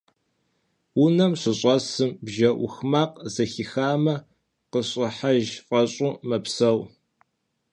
Унэм 1.03 1.33
щыщӀэсым, 1.41 2.11
бжэ 2.25 2.49
Ӏух 2.57 2.75
макъ 2.91 3.17
зэхихамэ, 3.33 4.15
къыщӀыхьэж 4.71 5.45
фӀэщӀу 5.65 6.11
мэпсэу. 6.27 6.79